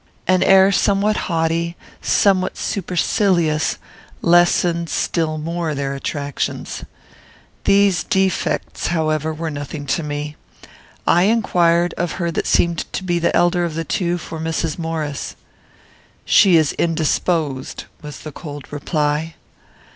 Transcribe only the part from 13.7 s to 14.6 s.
the two, for